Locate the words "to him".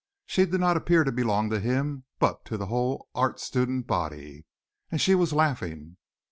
1.51-2.05